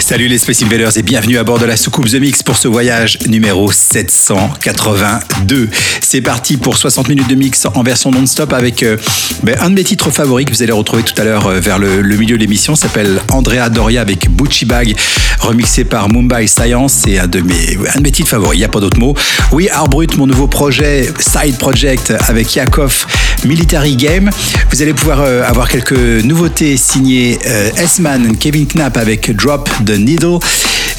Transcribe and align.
Salut 0.00 0.28
les 0.28 0.38
Space 0.38 0.62
Invaders 0.62 0.96
et 0.96 1.02
bienvenue 1.02 1.38
à 1.38 1.44
bord 1.44 1.58
de 1.58 1.66
la 1.66 1.76
soucoupe 1.76 2.08
The 2.08 2.14
Mix 2.14 2.42
pour 2.42 2.56
ce 2.56 2.68
voyage 2.68 3.18
numéro 3.26 3.70
782. 3.70 5.68
C'est 6.00 6.20
parti 6.20 6.56
pour 6.56 6.76
60 6.76 7.08
minutes 7.08 7.28
de 7.28 7.34
mix 7.34 7.66
en 7.74 7.82
version 7.82 8.10
non-stop 8.10 8.52
avec 8.52 8.82
euh, 8.82 8.96
ben, 9.42 9.56
un 9.60 9.70
de 9.70 9.74
mes 9.74 9.84
titres 9.84 10.10
favoris 10.10 10.46
que 10.46 10.52
vous 10.52 10.62
allez 10.62 10.72
retrouver 10.72 11.02
tout 11.02 11.20
à 11.20 11.24
l'heure 11.24 11.48
euh, 11.48 11.60
vers 11.60 11.78
le, 11.78 12.02
milieu 12.16 12.36
de 12.36 12.40
l'émission. 12.40 12.76
s'appelle 12.76 13.20
Andrea 13.30 13.68
Doria 13.70 14.00
avec 14.00 14.30
Bucci 14.30 14.64
Bag, 14.64 14.94
remixé 15.40 15.84
par 15.84 16.08
Mumbai 16.08 16.46
Science. 16.46 17.02
C'est 17.04 17.18
un 17.18 17.26
de 17.26 17.40
mes, 17.40 17.76
un 17.94 17.98
de 17.98 18.02
mes 18.02 18.12
titres 18.12 18.30
favoris, 18.30 18.56
il 18.56 18.60
n'y 18.60 18.64
a 18.64 18.68
pas 18.68 18.80
d'autre 18.80 18.98
mot. 18.98 19.14
Oui, 19.52 19.68
Art 19.68 19.88
Brut, 19.88 20.16
mon 20.16 20.26
nouveau 20.26 20.46
projet, 20.46 21.12
Side 21.18 21.58
Project 21.58 22.14
avec 22.28 22.54
Yakov 22.54 23.06
Military 23.44 23.96
Game. 23.96 24.30
Vous 24.70 24.82
allez 24.82 24.94
pouvoir 24.94 25.20
euh, 25.20 25.42
avoir 25.44 25.68
quelques 25.68 25.92
nouveautés 25.92 26.76
signées 26.76 27.38
euh, 27.46 27.70
S-Man, 27.76 28.36
Kevin 28.36 28.66
Knapp 28.66 28.96
avec 28.96 29.34
Drop 29.34 29.68
the 29.84 29.98
Needle. 29.98 30.38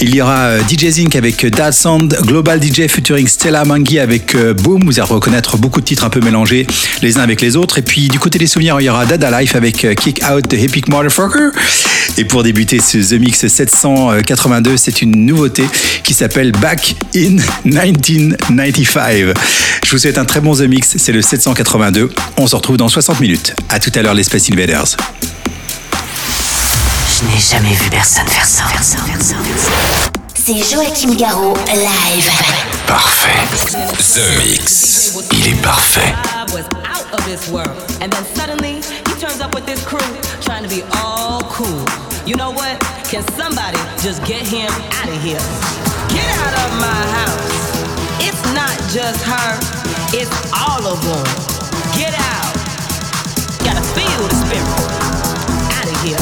Il 0.01 0.15
y 0.15 0.21
aura 0.21 0.45
euh, 0.45 0.61
DJ 0.69 0.89
Zinc 0.89 1.15
avec 1.15 1.45
Dad 1.45 1.73
Sound, 1.73 2.17
Global 2.25 2.61
DJ 2.61 2.87
featuring 2.87 3.27
Stella 3.27 3.65
Mangi 3.65 3.99
avec 3.99 4.35
Boom. 4.63 4.83
Vous 4.85 4.99
allez 4.99 5.09
reconnaître 5.09 5.57
beaucoup 5.57 5.81
de 5.81 5.85
titres 5.85 6.03
un 6.03 6.09
peu 6.09 6.21
mélangés 6.21 6.65
les 7.01 7.17
uns 7.17 7.21
avec 7.21 7.41
les 7.41 7.55
autres. 7.55 7.77
Et 7.77 7.81
puis 7.81 8.07
du 8.07 8.19
côté 8.19 8.39
des 8.39 8.47
souvenirs, 8.47 8.77
il 8.79 8.85
y 8.85 8.89
aura 8.89 9.05
Dada 9.05 9.39
Life 9.39 9.55
avec 9.55 9.87
Kick 9.95 10.21
Out 10.31 10.47
the 10.47 10.53
Epic 10.53 10.87
Motherfucker. 10.87 11.49
Et 12.17 12.25
pour 12.25 12.43
débuter 12.43 12.79
ce 12.79 12.97
The 12.97 13.19
Mix 13.19 13.47
782, 13.47 14.77
c'est 14.77 15.01
une 15.01 15.25
nouveauté 15.25 15.63
qui 16.03 16.13
s'appelle 16.13 16.51
Back 16.51 16.95
in 17.15 17.37
1995. 17.65 19.33
Je 19.85 19.91
vous 19.91 19.97
souhaite 19.97 20.17
un 20.17 20.25
très 20.25 20.41
bon 20.41 20.53
The 20.53 20.61
Mix, 20.61 20.97
c'est 20.97 21.11
le 21.11 21.21
782. 21.21 22.09
On 22.37 22.47
se 22.47 22.55
retrouve 22.55 22.77
dans 22.77 22.87
60 22.87 23.19
minutes. 23.19 23.55
À 23.69 23.79
tout 23.79 23.91
à 23.95 24.01
l'heure 24.01 24.13
les 24.13 24.23
Space 24.23 24.49
Invaders. 24.51 24.95
Je 25.93 27.25
n'ai 27.25 27.39
jamais 27.39 27.75
vu 27.75 27.89
personne 27.89 28.27
faire 28.27 28.45
ça. 28.45 28.63
C'est 30.33 30.57
Joachim 30.57 31.15
Garraud, 31.15 31.55
live. 31.67 32.29
Parfait. 32.87 33.37
The 33.97 34.37
Mix. 34.37 35.17
Il 35.33 35.47
est 35.47 35.61
parfait. 35.61 36.13
I 36.33 36.45
was 36.53 36.65
out 36.85 37.13
of 37.13 37.25
this 37.25 37.49
world. 37.49 37.75
And 38.01 38.09
then 38.11 38.23
suddenly 38.35 38.75
he 38.75 39.13
turns 39.19 39.41
up 39.41 39.53
with 39.53 39.65
this 39.65 39.83
crew, 39.85 39.99
trying 40.41 40.63
to 40.63 40.69
be 40.69 40.83
all 41.03 41.41
cool. 41.51 41.85
You 42.25 42.35
know 42.35 42.51
what? 42.51 42.79
Can 43.09 43.23
somebody 43.37 43.77
just 44.01 44.23
get 44.25 44.47
him 44.47 44.71
out 45.01 45.09
of 45.09 45.21
here? 45.21 45.41
Get 46.09 46.29
out 46.39 46.53
of 46.65 46.79
my 46.79 47.01
house. 47.19 47.59
It's 48.21 48.43
not 48.53 48.75
just 48.93 49.23
her, 49.25 49.59
it's 50.13 50.31
all 50.53 50.85
of 50.87 51.01
them. 51.03 51.58
Get 51.97 52.13
out. 52.13 52.53
Gotta 53.63 53.83
feel 53.95 54.27
the 54.27 54.35
spirit. 54.35 54.67
Out 55.77 55.87
of 55.87 56.01
here. 56.03 56.21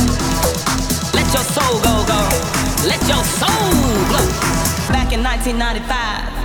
Let 1.14 1.28
your 1.34 1.44
soul 1.44 1.80
go, 1.82 2.06
go. 2.06 2.22
Let 2.88 3.02
your 3.08 3.24
soul. 3.24 3.68
Back 4.92 5.12
in 5.14 5.24
1995. 5.24 6.37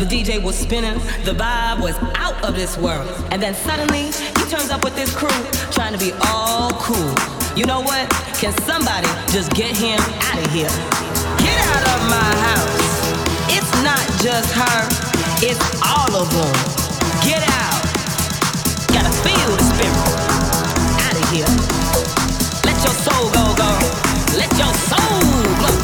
The 0.00 0.06
DJ 0.06 0.42
was 0.42 0.56
spinning, 0.56 0.94
the 1.28 1.36
vibe 1.36 1.82
was 1.82 1.94
out 2.16 2.42
of 2.42 2.56
this 2.56 2.78
world. 2.78 3.06
And 3.30 3.42
then 3.42 3.54
suddenly, 3.54 4.08
he 4.08 4.44
turns 4.48 4.70
up 4.70 4.82
with 4.82 4.96
this 4.96 5.14
crew, 5.14 5.28
trying 5.70 5.92
to 5.92 5.98
be 6.00 6.12
all 6.24 6.72
cool. 6.80 7.12
You 7.54 7.66
know 7.66 7.82
what? 7.82 8.08
Can 8.40 8.56
somebody 8.64 9.06
just 9.28 9.52
get 9.52 9.76
him 9.76 10.00
out 10.24 10.40
of 10.40 10.48
here? 10.56 10.72
Get 11.44 11.52
out 11.68 11.84
of 11.84 12.00
my 12.08 12.32
house. 12.48 12.80
It's 13.52 13.68
not 13.84 14.00
just 14.24 14.48
her, 14.56 14.80
it's 15.44 15.60
all 15.84 16.16
of 16.16 16.32
them. 16.32 16.56
Get 17.20 17.44
out. 17.60 17.84
Gotta 18.96 19.12
feel 19.20 19.52
the 19.52 19.64
spirit. 19.68 20.00
Out 20.96 21.12
of 21.12 21.28
here. 21.28 21.52
Let 22.64 22.80
your 22.80 22.96
soul 23.04 23.28
go, 23.36 23.52
go. 23.52 23.68
Let 24.32 24.48
your 24.56 24.72
soul 24.88 25.44
blow. 25.60 25.76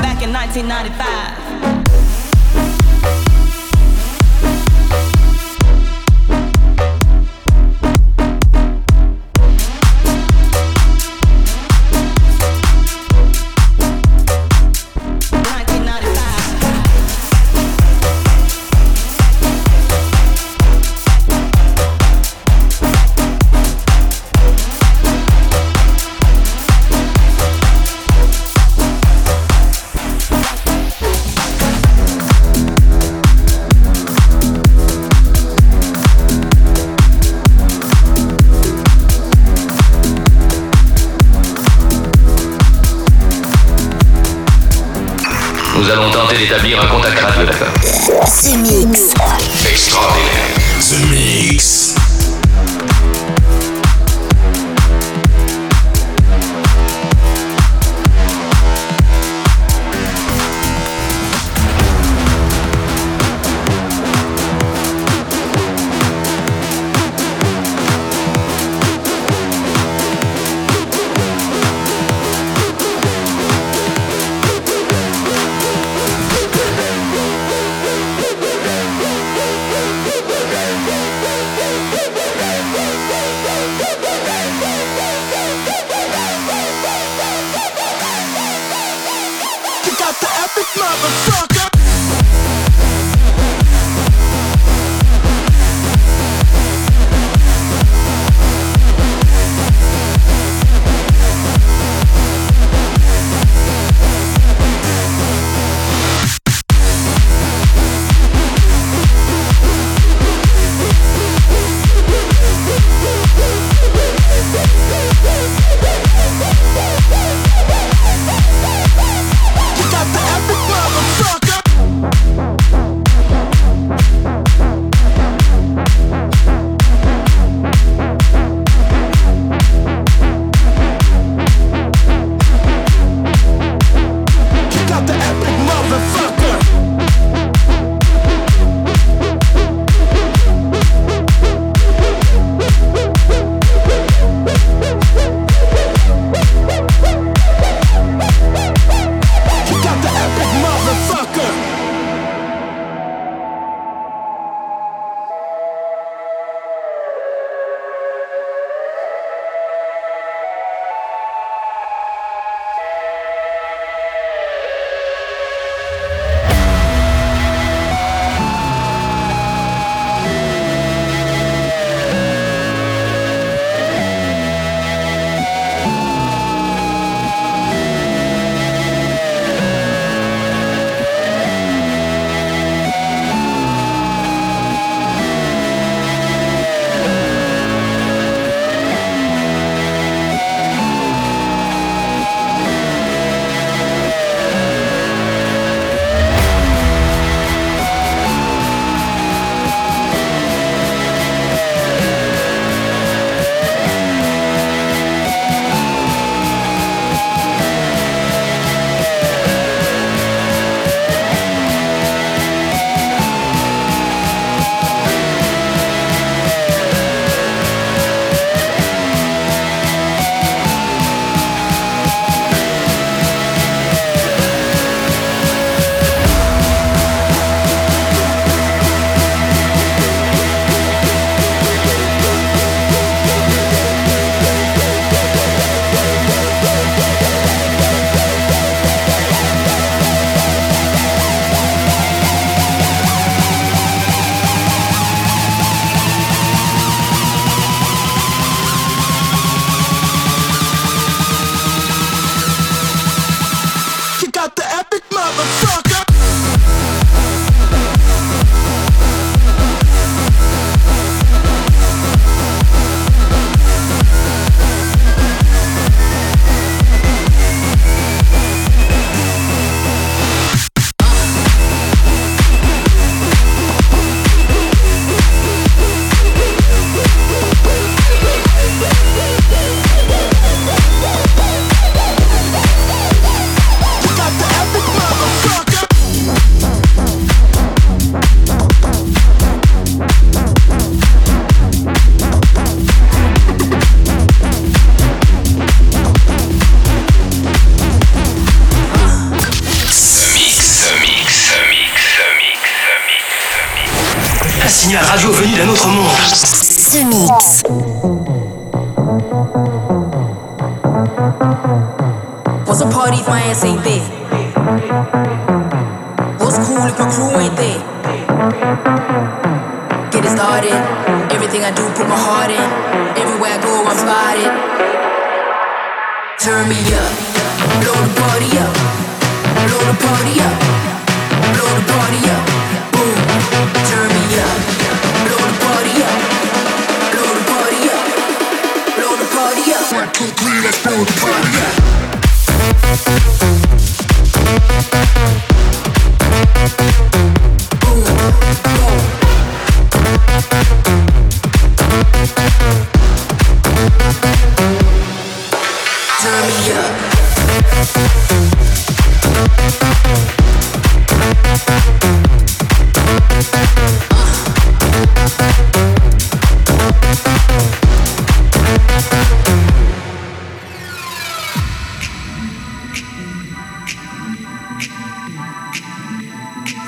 Back 0.00 0.24
in 0.24 0.32
1995. 0.32 1.49
Nous 45.90 45.96
allons 45.96 46.10
tenter 46.12 46.38
d'établir 46.38 46.80
un 46.80 46.86
contact 46.86 47.18
radio, 47.18 47.44
d'accord 47.44 47.72
The 47.82 48.56
Mix. 48.58 49.12
Extraordinaire. 49.68 50.54
The 50.78 51.10
Mix. 51.10 51.99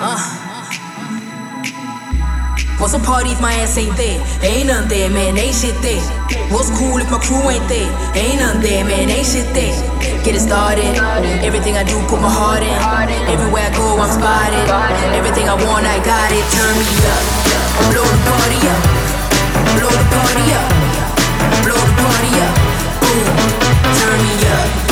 Uh. 0.03 0.19
What's 2.83 2.91
a 2.95 2.99
party 2.99 3.31
if 3.31 3.41
my 3.41 3.55
ass 3.63 3.79
ain't 3.79 3.95
there? 3.95 4.19
Ain't 4.43 4.67
none 4.67 4.89
there, 4.89 5.07
man, 5.09 5.39
ain't 5.39 5.55
shit 5.55 5.79
there. 5.79 6.03
What's 6.51 6.75
cool 6.75 6.99
if 6.99 7.07
my 7.07 7.23
crew 7.23 7.39
ain't 7.47 7.63
there? 7.71 7.87
Ain't 8.19 8.43
none 8.43 8.59
there, 8.59 8.83
man, 8.83 9.07
ain't 9.07 9.23
shit 9.23 9.47
there. 9.55 9.71
Get 10.27 10.35
it 10.35 10.43
started. 10.43 10.91
Everything 11.47 11.79
I 11.79 11.87
do, 11.87 11.95
put 12.11 12.19
my 12.19 12.27
heart 12.27 12.67
in. 12.67 12.75
Everywhere 13.31 13.63
I 13.63 13.71
go, 13.79 14.03
I'm 14.03 14.11
spotted. 14.11 14.67
Everything 15.15 15.47
I 15.47 15.55
want, 15.55 15.87
I 15.87 16.03
got 16.03 16.35
it. 16.35 16.43
Turn 16.51 16.75
me 16.75 16.91
up. 17.07 17.23
Blow 17.95 18.03
the 18.03 18.19
party 18.27 18.59
up. 18.75 18.83
Blow 19.79 19.95
the 19.95 20.07
party 20.11 20.47
up. 20.51 20.67
Blow 21.63 21.79
the 21.79 21.95
party 22.03 22.33
up. 22.43 22.55
Boom. 23.07 23.27
Turn 24.03 24.19
me 24.19 24.35
up. 24.51 24.92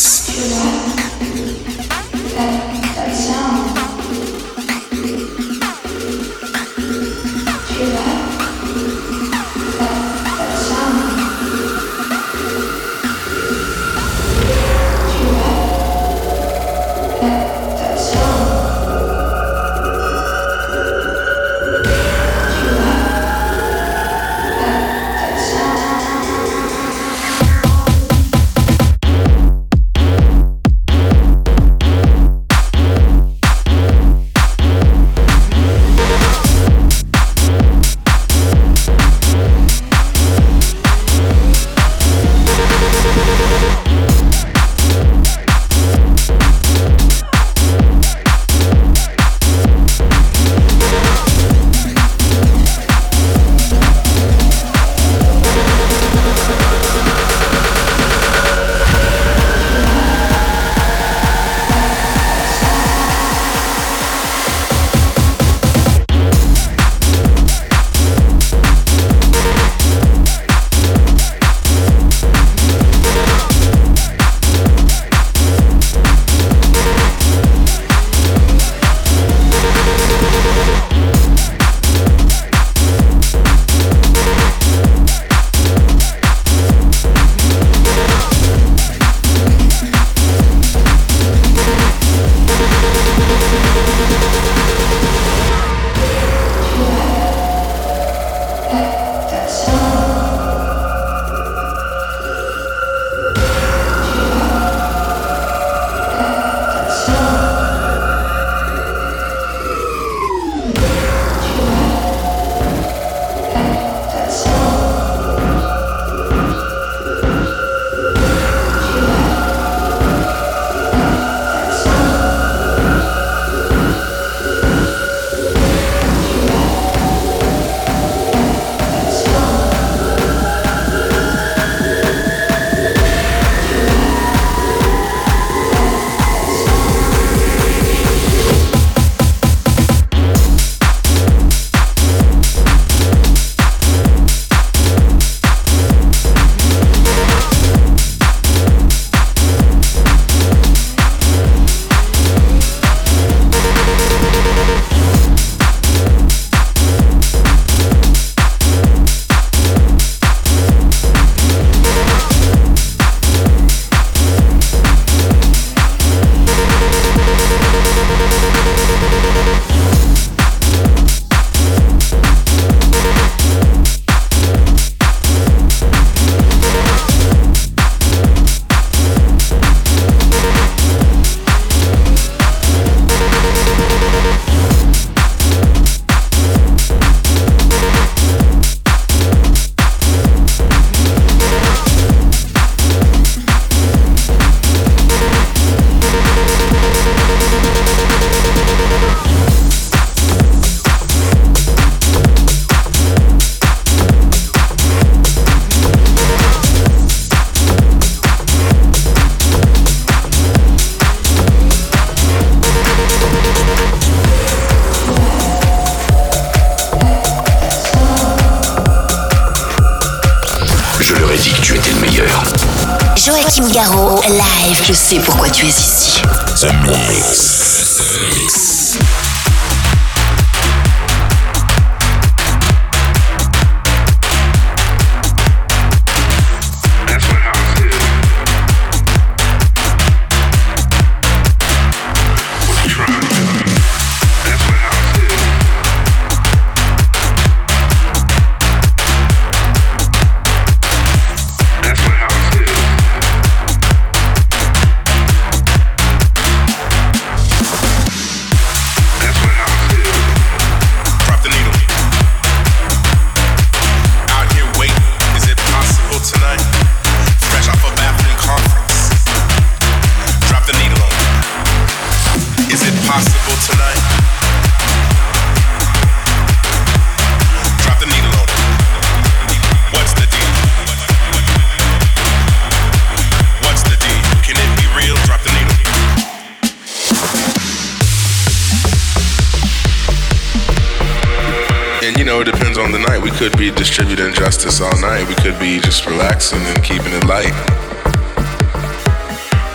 All 294.81 294.97
night. 294.99 295.27
We 295.29 295.35
could 295.35 295.57
be 295.59 295.79
just 295.79 296.05
relaxing 296.05 296.59
and 296.59 296.83
keeping 296.83 297.13
it 297.13 297.25
light. 297.29 297.53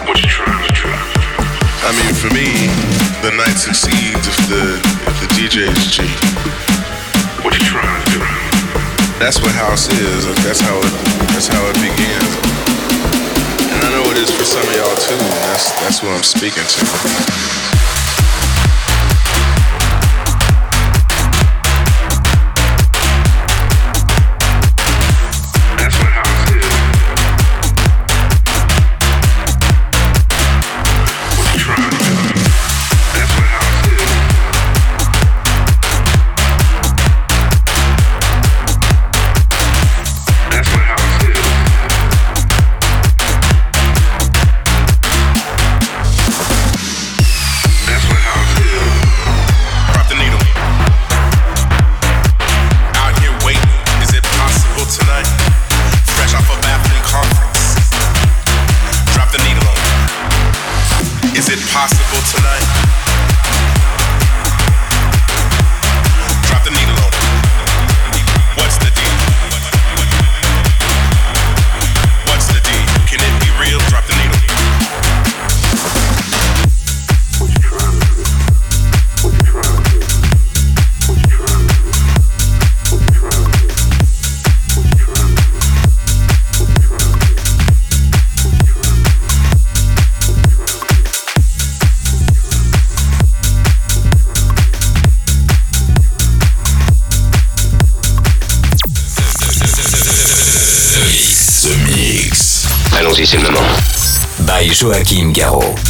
What 0.02 0.18
you 0.18 0.26
trying 0.26 0.66
to 0.66 0.72
do? 0.75 0.90
I 1.86 1.94
mean, 1.94 2.12
for 2.12 2.26
me, 2.34 2.66
the 3.22 3.30
night 3.38 3.54
succeeds 3.54 4.26
if 4.26 4.38
the 4.50 4.82
if 5.06 5.16
the 5.22 5.28
DJ 5.38 5.70
is 5.70 5.86
G. 5.94 6.02
What 7.44 7.54
you 7.54 7.62
trying 7.62 7.86
to 7.86 8.10
do? 8.10 8.20
That's 9.22 9.38
what 9.40 9.54
house 9.54 9.86
is. 9.88 10.26
That's 10.42 10.60
how 10.60 10.78
it. 10.78 10.92
That's 11.30 11.46
how 11.46 11.62
it 11.70 11.76
begins. 11.78 12.32
And 13.70 13.78
I 13.86 13.88
know 13.94 14.10
it 14.10 14.18
is 14.18 14.30
for 14.30 14.44
some 14.44 14.66
of 14.66 14.75
y'all 14.75 14.96
too. 14.96 15.18
That's 15.46 15.70
that's 15.80 16.02
what 16.02 16.12
I'm 16.12 16.26
speaking 16.26 16.66
to. 16.66 17.75
Joachim 104.78 105.32
Garraud. 105.32 105.86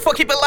fuck 0.00 0.16
keep 0.16 0.30
it 0.30 0.39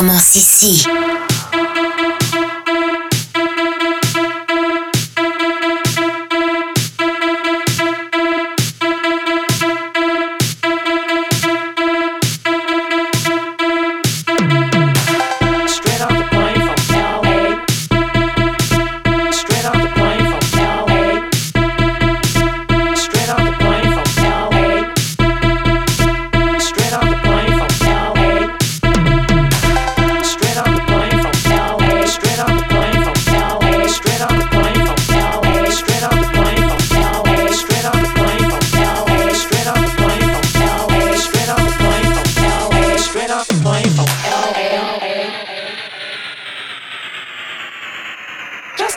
commence 0.00 0.36
ici. 0.36 0.99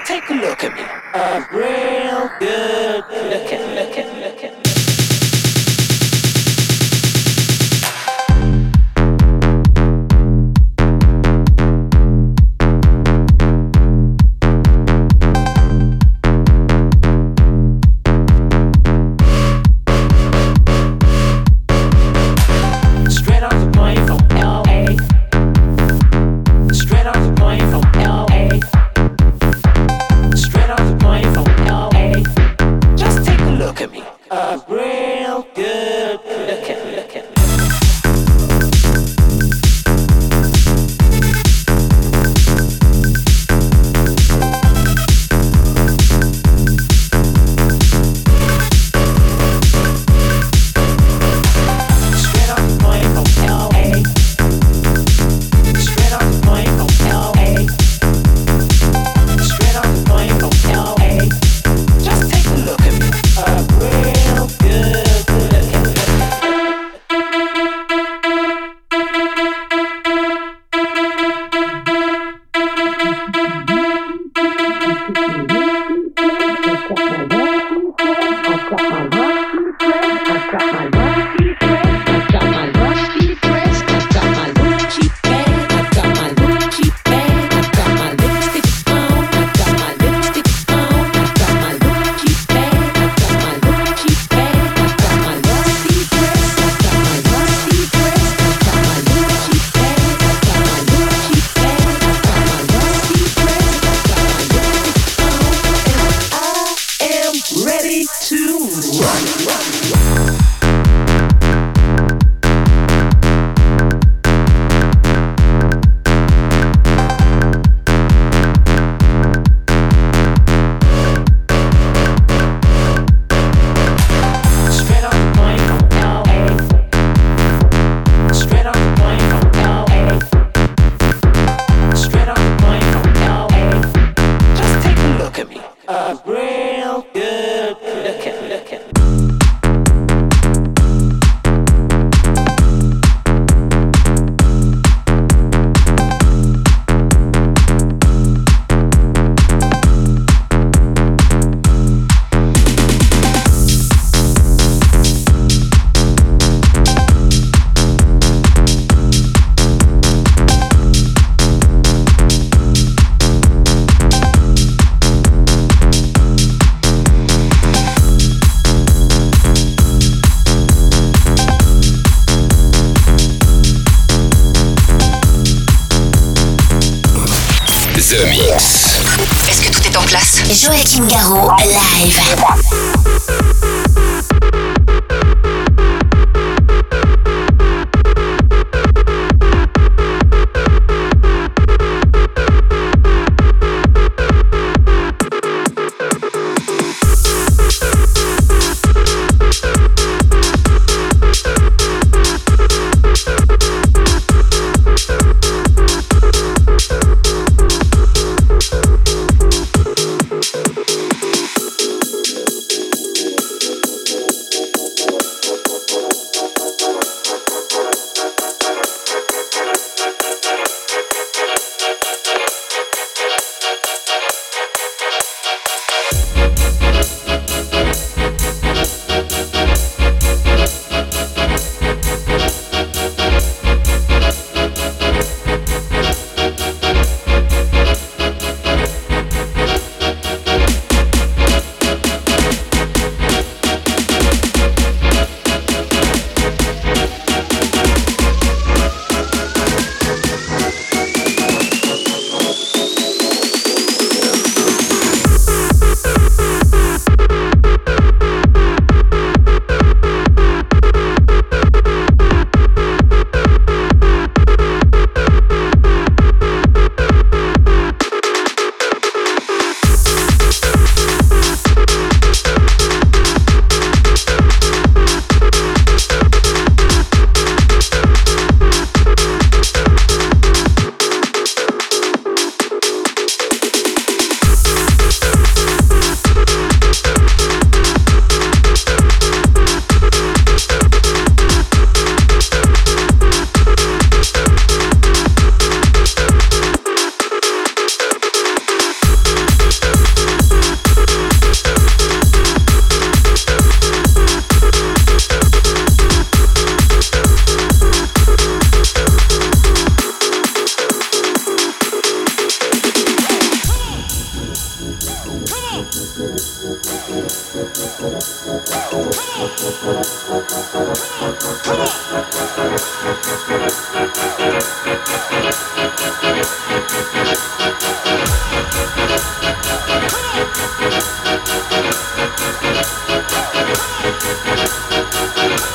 take 0.05 0.29
a 0.29 0.33
look 0.33 0.63
at 0.63 0.73
me. 0.73 0.81
A 1.13 1.47
real 1.55 2.29
good 2.39 3.03
looking, 3.29 3.61
looking. 3.75 4.22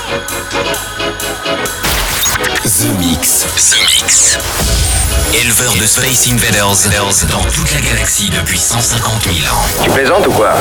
The 0.09 0.15
Mix. 2.99 3.45
The 3.57 3.77
Mix. 3.85 4.39
Éleveur 5.35 5.75
de 5.75 5.85
Space 5.85 6.29
Invaders 6.29 6.89
dans 7.31 7.43
toute 7.51 7.71
la 7.75 7.81
galaxie 7.83 8.31
depuis 8.31 8.59
150 8.59 9.25
000 9.25 9.55
ans. 9.55 9.61
Tu 9.83 9.91
plaisantes 9.91 10.27
ou 10.27 10.31
quoi? 10.33 10.55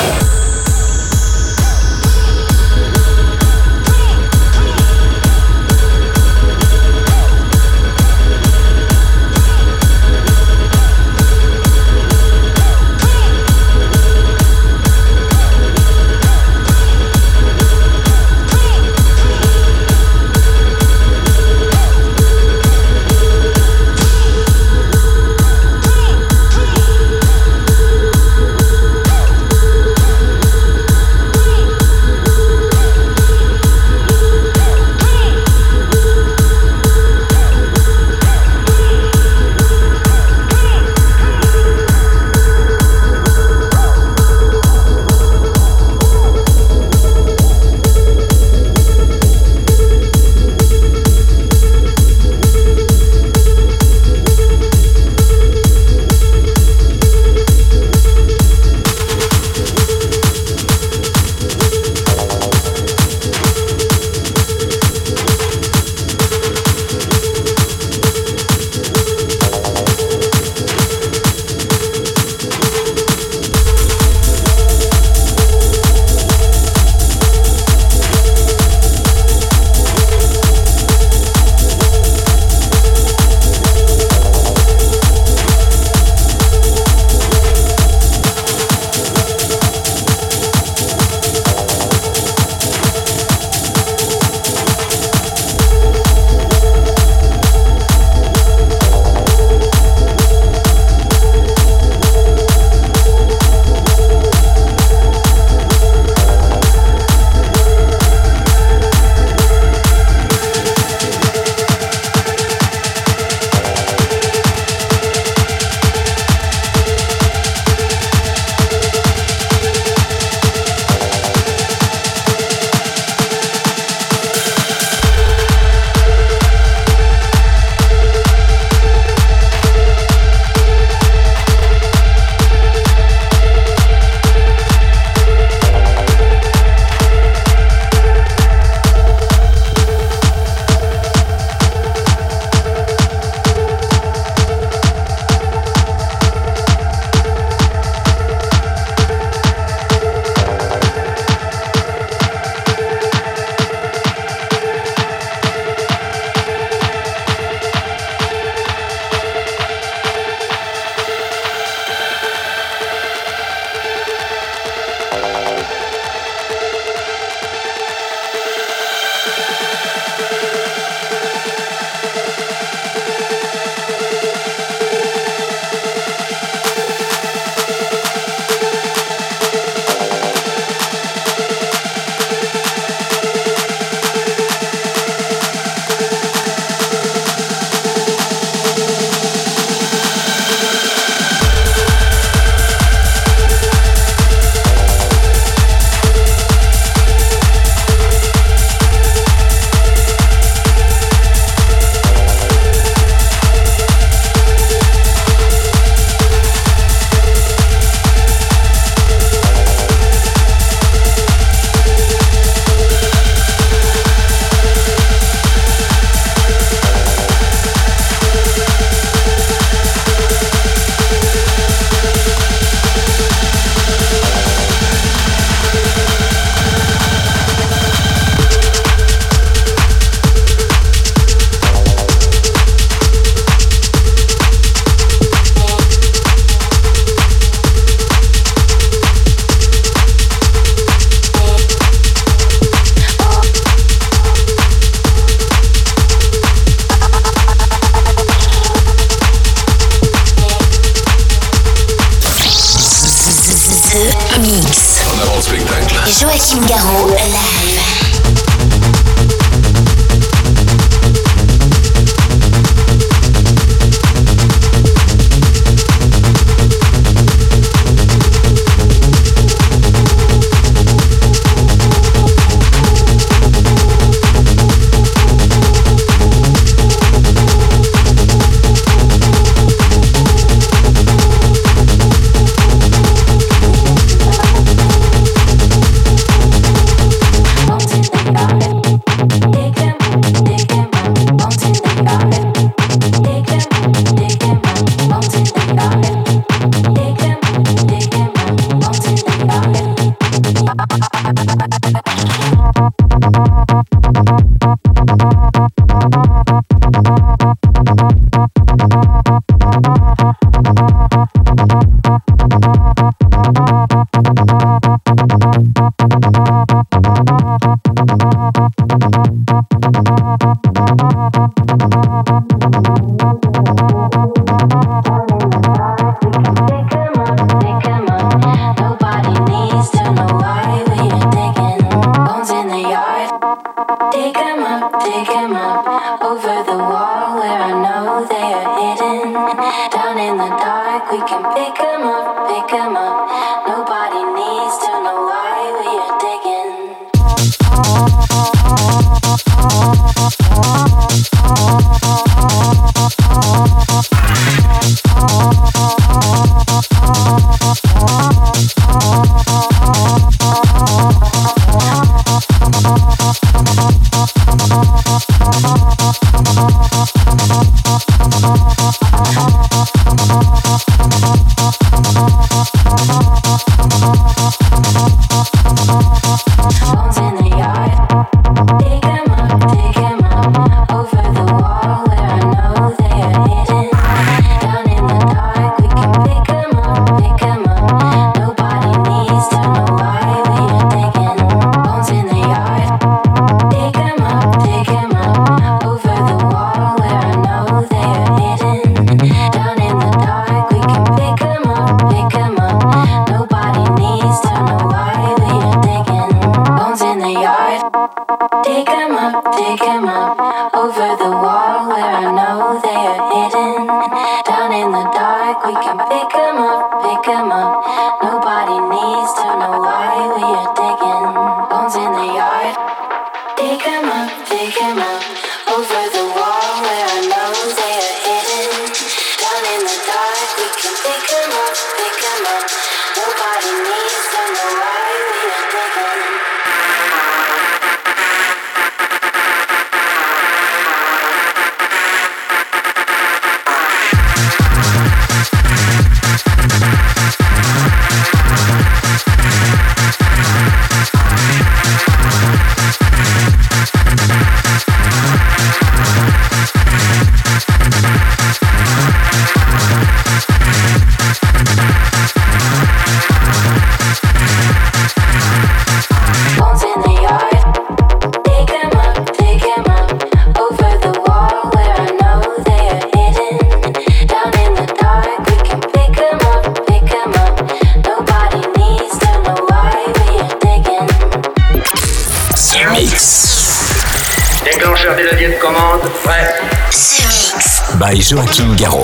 Joachim 488.30 488.76
Garraud. 488.76 488.97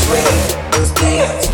sweet, 0.00 0.72
those 0.72 0.90
dance. 0.92 1.52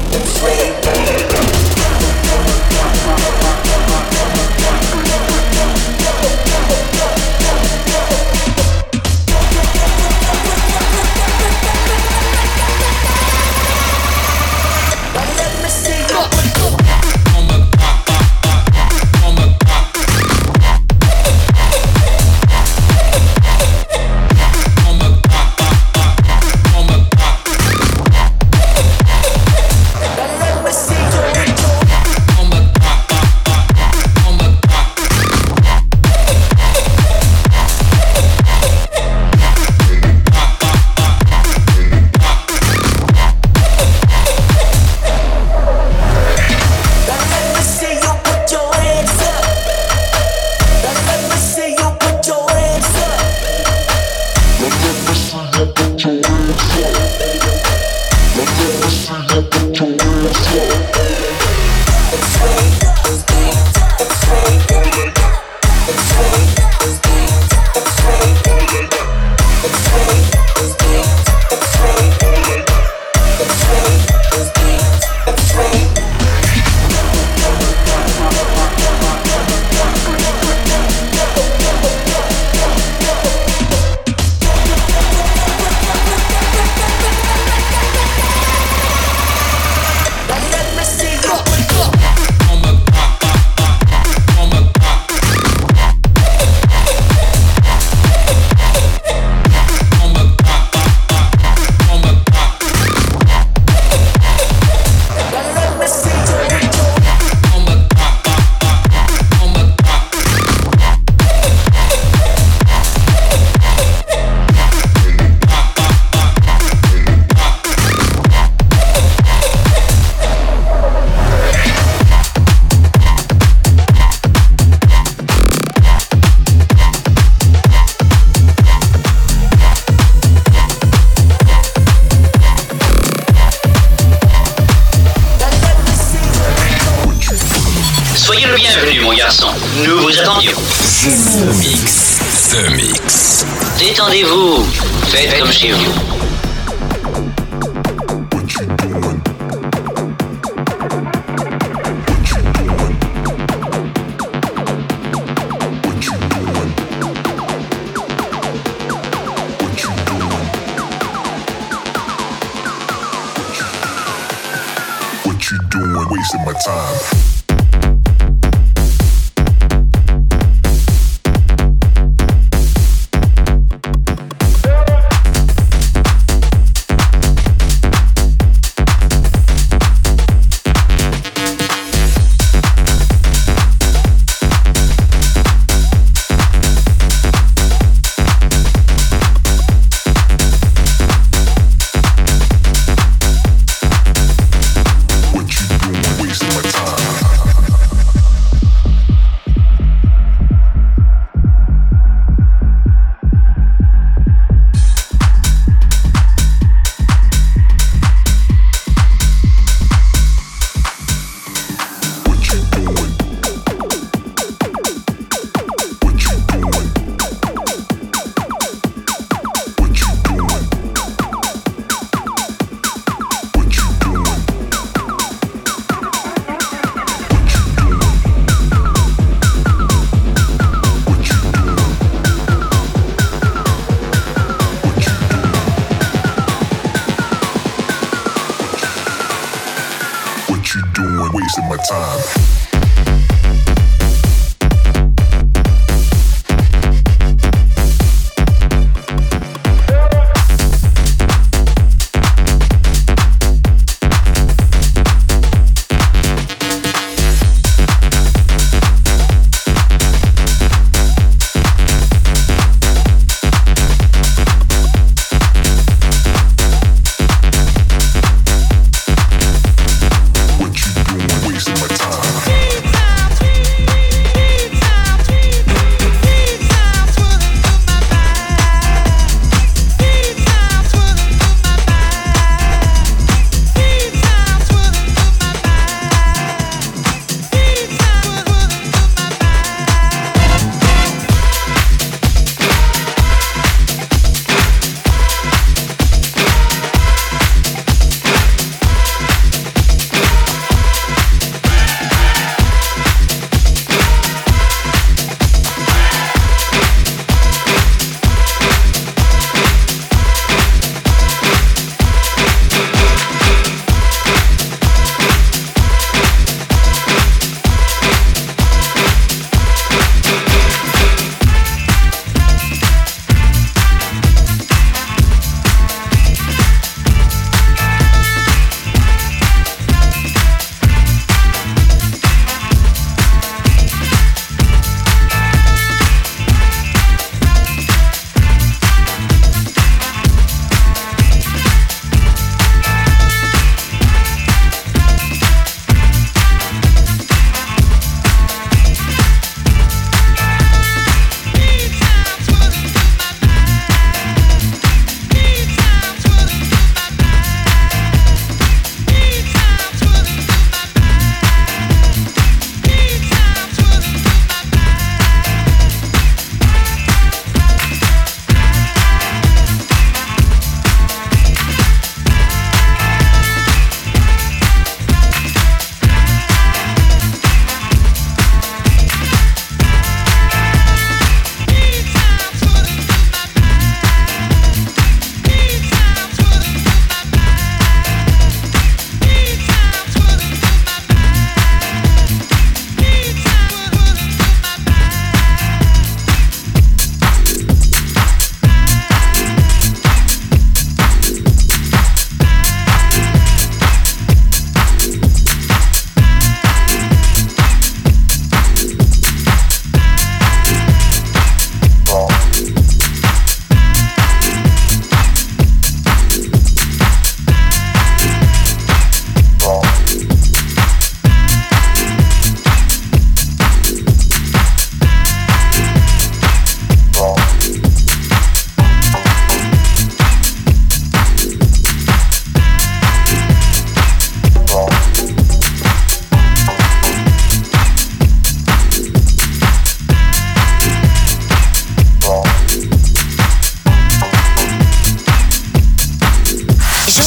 you. 145.61 146.08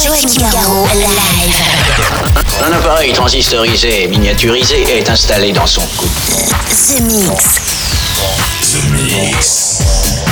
Joachim 0.00 0.48
Garraud, 0.50 0.86
live. 0.94 1.54
Un 2.64 2.72
appareil 2.72 3.12
transistorisé 3.12 4.04
et 4.04 4.08
miniaturisé 4.08 4.84
est 4.98 5.08
installé 5.10 5.52
dans 5.52 5.66
son 5.66 5.82
cou. 5.96 6.06
The 6.88 7.00
Mix. 7.02 7.60
The 8.72 8.90
Mix. 8.90 10.31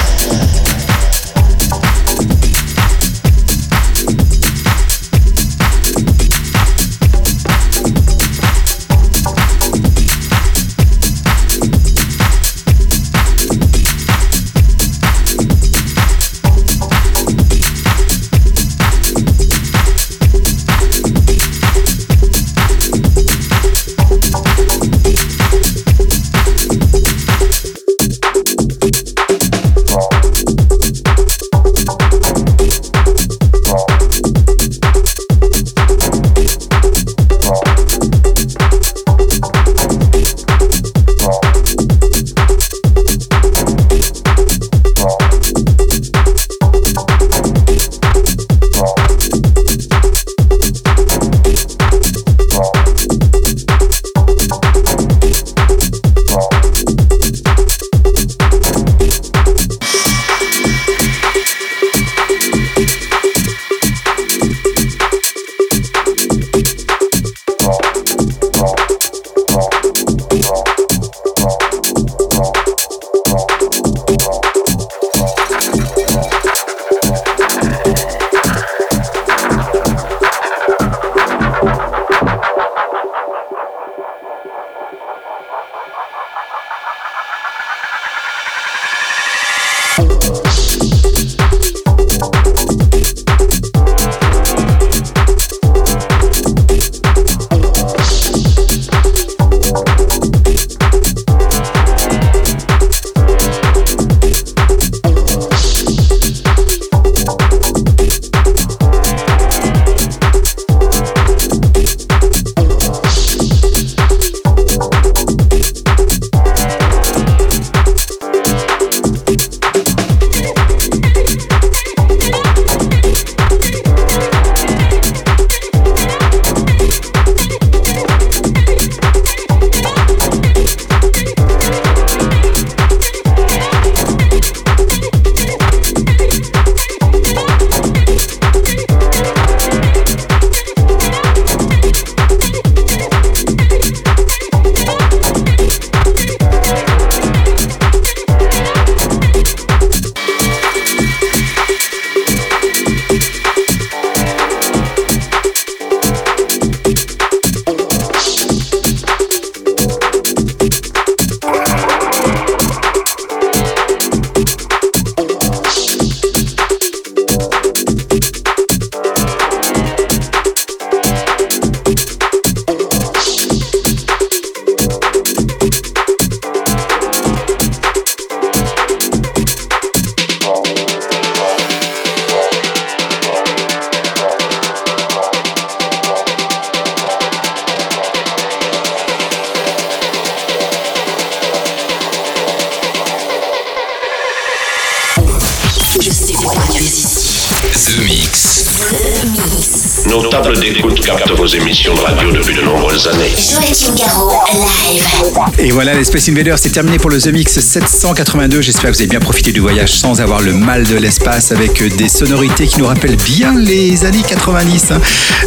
Space 206.20 206.60
c'est 206.60 206.70
terminé 206.70 206.98
pour 206.98 207.08
le 207.08 207.18
The 207.18 207.28
Mix 207.28 207.58
782. 207.60 208.60
J'espère 208.60 208.90
que 208.90 208.96
vous 208.96 209.00
avez 209.00 209.08
bien 209.08 209.20
profité 209.20 209.52
du 209.52 209.60
voyage 209.60 209.94
sans 209.94 210.20
avoir 210.20 210.42
le 210.42 210.52
mal 210.52 210.84
de 210.84 210.96
l'espace 210.96 211.50
avec 211.50 211.82
des 211.96 212.08
sonorités 212.10 212.66
qui 212.66 212.78
nous 212.78 212.86
rappellent 212.86 213.16
bien 213.16 213.54
les 213.56 214.04
années 214.04 214.22
90. 214.28 214.90
hein. 214.90 215.00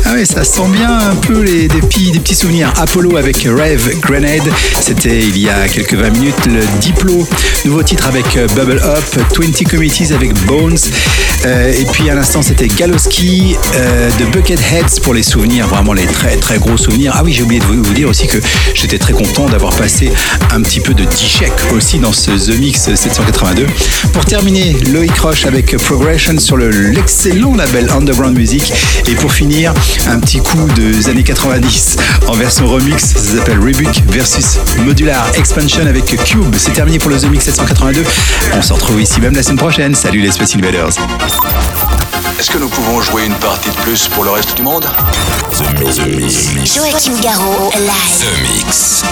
Ah 0.05 0.13
oui, 0.15 0.25
ça 0.25 0.43
sent 0.43 0.67
bien 0.71 0.89
un 0.89 1.15
peu 1.15 1.43
les, 1.43 1.67
des, 1.67 1.79
petits, 1.79 2.09
des 2.09 2.19
petits 2.19 2.33
souvenirs. 2.33 2.73
Apollo 2.77 3.17
avec 3.17 3.47
Rave 3.47 3.99
Grenade, 3.99 4.49
c'était 4.81 5.19
il 5.19 5.37
y 5.37 5.47
a 5.47 5.67
quelques 5.67 5.93
20 5.93 6.09
minutes. 6.09 6.45
Le 6.47 6.61
Diplo, 6.79 7.27
nouveau 7.65 7.83
titre 7.83 8.07
avec 8.07 8.25
Bubble 8.55 8.81
Up. 8.83 9.03
20 9.37 9.69
Committees 9.69 10.11
avec 10.11 10.33
Bones. 10.45 10.79
Euh, 11.45 11.73
et 11.73 11.85
puis 11.91 12.09
à 12.09 12.15
l'instant, 12.15 12.41
c'était 12.41 12.67
Galoski 12.67 13.55
euh, 13.75 14.09
de 14.19 14.25
Bucketheads 14.25 15.01
pour 15.01 15.13
les 15.13 15.23
souvenirs, 15.23 15.67
vraiment 15.67 15.91
les 15.93 16.05
très 16.05 16.37
très 16.37 16.57
gros 16.57 16.77
souvenirs. 16.77 17.13
Ah 17.15 17.21
oui, 17.23 17.33
j'ai 17.33 17.43
oublié 17.43 17.59
de 17.59 17.65
vous, 17.65 17.81
dire 17.93 18.07
aussi 18.07 18.27
que 18.27 18.37
j'étais 18.73 18.97
très 18.97 19.11
content 19.13 19.47
d'avoir 19.49 19.73
passé 19.75 20.11
un 20.51 20.61
petit 20.61 20.79
peu 20.79 20.93
de 20.93 21.03
D-Check 21.03 21.51
aussi 21.73 21.99
dans 21.99 22.13
ce 22.13 22.31
The 22.31 22.57
Mix 22.59 22.93
782. 22.95 23.67
Pour 24.13 24.23
terminer, 24.25 24.73
Loïc 24.93 25.17
Roche 25.19 25.45
avec 25.45 25.75
Progression 25.77 26.39
sur 26.39 26.55
le- 26.55 26.69
l'excellent 26.69 27.55
label 27.55 27.89
Underground 27.91 28.37
Music. 28.37 28.71
Et 29.07 29.15
pour 29.15 29.31
finir, 29.33 29.73
un 30.07 30.19
petit 30.19 30.39
coup 30.39 30.67
des 30.75 31.09
années 31.09 31.23
90 31.23 31.97
en 32.27 32.33
version 32.33 32.67
remix, 32.67 33.03
ça 33.03 33.37
s'appelle 33.37 33.59
Rebuke 33.59 34.01
versus 34.09 34.59
Modular 34.85 35.25
Expansion 35.35 35.85
avec 35.87 36.05
Cube. 36.05 36.55
C'est 36.57 36.73
terminé 36.73 36.99
pour 36.99 37.09
le 37.11 37.17
The 37.19 37.25
Mix 37.29 37.43
782. 37.45 38.03
On 38.53 38.61
se 38.61 38.71
retrouve 38.73 39.01
ici 39.01 39.19
même 39.19 39.35
la 39.35 39.43
semaine 39.43 39.57
prochaine. 39.57 39.93
Salut 39.93 40.21
les 40.21 40.31
Space 40.31 40.55
Invaders. 40.55 40.89
Est-ce 42.39 42.51
que 42.51 42.57
nous 42.57 42.69
pouvons 42.69 43.01
jouer 43.01 43.25
une 43.25 43.35
partie 43.35 43.69
de 43.69 43.75
plus 43.75 44.07
pour 44.07 44.23
le 44.23 44.31
reste 44.31 44.55
du 44.55 44.63
monde? 44.63 44.85
Joachim 46.65 47.19
Garraud, 47.21 47.71
live. 47.75 48.19
The 48.19 48.41
Mix. 48.41 49.03